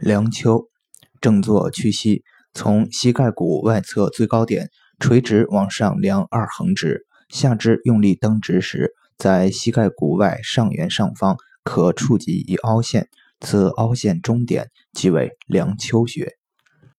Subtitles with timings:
[0.00, 0.64] 梁丘
[1.20, 13.08] 正坐屈膝从膝盖骨外侧最高点垂直往上量二横指下肢用力蹬直时在膝盖骨外上缘上方可触及一凹陷
[13.40, 16.39] 此凹陷中点即为梁丘穴。